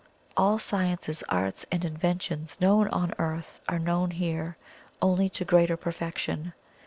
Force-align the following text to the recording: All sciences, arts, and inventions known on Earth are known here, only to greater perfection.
All 0.35 0.57
sciences, 0.57 1.23
arts, 1.29 1.63
and 1.71 1.85
inventions 1.85 2.57
known 2.59 2.87
on 2.87 3.13
Earth 3.19 3.59
are 3.69 3.77
known 3.77 4.09
here, 4.09 4.57
only 4.99 5.29
to 5.29 5.45
greater 5.45 5.77
perfection. 5.77 6.53